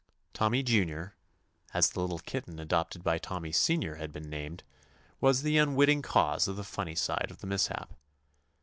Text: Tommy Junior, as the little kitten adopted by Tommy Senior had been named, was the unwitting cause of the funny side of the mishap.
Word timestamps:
Tommy 0.33 0.63
Junior, 0.63 1.13
as 1.75 1.91
the 1.91 1.99
little 2.01 2.17
kitten 2.17 2.57
adopted 2.57 3.03
by 3.03 3.19
Tommy 3.19 3.51
Senior 3.51 3.97
had 3.97 4.11
been 4.11 4.31
named, 4.31 4.63
was 5.19 5.43
the 5.43 5.59
unwitting 5.59 6.01
cause 6.01 6.47
of 6.47 6.55
the 6.55 6.63
funny 6.63 6.95
side 6.95 7.27
of 7.29 7.37
the 7.41 7.45
mishap. 7.45 7.93